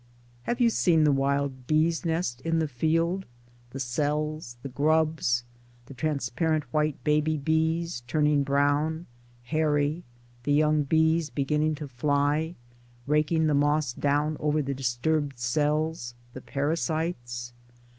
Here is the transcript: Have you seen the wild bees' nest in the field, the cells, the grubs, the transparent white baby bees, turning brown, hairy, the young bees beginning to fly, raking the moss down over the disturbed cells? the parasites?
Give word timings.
Have 0.49 0.59
you 0.59 0.71
seen 0.71 1.03
the 1.03 1.11
wild 1.11 1.67
bees' 1.67 2.03
nest 2.05 2.41
in 2.41 2.57
the 2.57 2.67
field, 2.67 3.27
the 3.69 3.79
cells, 3.79 4.57
the 4.63 4.69
grubs, 4.69 5.43
the 5.85 5.93
transparent 5.93 6.63
white 6.73 7.03
baby 7.03 7.37
bees, 7.37 8.01
turning 8.07 8.41
brown, 8.41 9.05
hairy, 9.43 10.03
the 10.41 10.53
young 10.53 10.81
bees 10.81 11.29
beginning 11.29 11.75
to 11.75 11.87
fly, 11.87 12.55
raking 13.05 13.45
the 13.45 13.53
moss 13.53 13.93
down 13.93 14.37
over 14.39 14.63
the 14.63 14.73
disturbed 14.73 15.37
cells? 15.37 16.15
the 16.33 16.41
parasites? 16.41 17.53